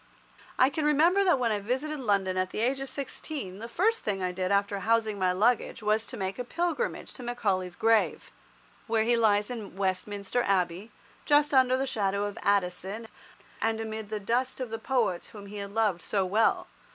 I 0.57 0.71
can 0.71 0.83
remember 0.83 1.23
that 1.23 1.37
when 1.37 1.51
I 1.51 1.59
visited 1.59 1.99
London 1.99 2.35
at 2.35 2.49
the 2.49 2.59
age 2.61 2.81
of 2.81 2.89
sixteen 2.89 3.59
the 3.59 3.67
first 3.69 3.99
thing 3.99 4.23
I 4.23 4.31
did 4.31 4.51
after 4.51 4.79
housing 4.79 5.19
my 5.19 5.31
luggage 5.31 5.83
was 5.83 6.07
to 6.07 6.17
make 6.17 6.39
a 6.39 6.43
pilgrimage 6.43 7.13
to 7.13 7.21
Macaulay's 7.21 7.75
grave, 7.75 8.31
where 8.87 9.03
he 9.03 9.15
lies 9.15 9.51
in 9.51 9.75
Westminster 9.75 10.41
Abbey, 10.41 10.89
just 11.25 11.53
under 11.53 11.77
the 11.77 11.85
shadow 11.85 12.25
of 12.25 12.39
Addison, 12.41 13.09
and 13.61 13.79
amid 13.79 14.09
the 14.09 14.19
dust 14.19 14.59
of 14.59 14.71
the 14.71 14.79
poets 14.79 15.27
whom 15.27 15.45
he 15.45 15.57
had 15.57 15.71
loved 15.71 16.01
so 16.01 16.25
well. 16.25 16.65